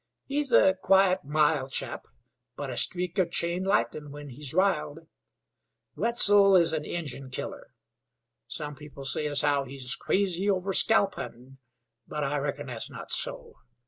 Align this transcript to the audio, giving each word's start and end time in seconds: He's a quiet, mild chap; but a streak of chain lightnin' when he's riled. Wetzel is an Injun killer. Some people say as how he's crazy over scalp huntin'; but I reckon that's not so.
He's 0.25 0.51
a 0.51 0.79
quiet, 0.81 1.25
mild 1.25 1.71
chap; 1.71 2.07
but 2.55 2.71
a 2.71 2.75
streak 2.75 3.19
of 3.19 3.29
chain 3.29 3.63
lightnin' 3.63 4.09
when 4.09 4.29
he's 4.29 4.51
riled. 4.51 5.01
Wetzel 5.95 6.55
is 6.55 6.73
an 6.73 6.83
Injun 6.85 7.29
killer. 7.29 7.69
Some 8.47 8.73
people 8.73 9.05
say 9.05 9.27
as 9.27 9.41
how 9.41 9.63
he's 9.63 9.93
crazy 9.93 10.49
over 10.49 10.73
scalp 10.73 11.13
huntin'; 11.17 11.59
but 12.07 12.23
I 12.23 12.39
reckon 12.39 12.65
that's 12.65 12.89
not 12.89 13.11
so. 13.11 13.53